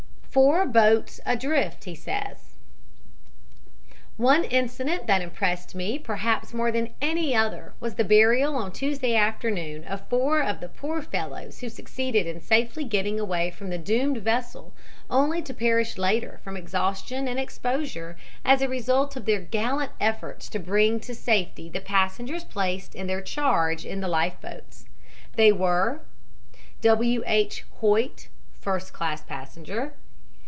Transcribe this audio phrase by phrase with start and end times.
[0.33, 2.55] FOUR BOATS ADRIFT HE SAYS
[4.15, 9.13] "One incident that impressed me perhaps more than any other was the burial on Tuesday
[9.13, 13.77] afternoon of four of the poor fellows who succeeded in safely getting away from the
[13.77, 14.73] doomed vessel
[15.09, 18.15] only to perish later from exhaustion and exposure
[18.45, 23.07] as a result of their gallant efforts to bring to safety the passengers placed in
[23.07, 24.85] their charge in the life boats.
[25.35, 25.99] They were:
[26.79, 27.21] "W.
[27.27, 27.65] H.
[27.81, 29.93] Hoyte, Esq., first class passenger.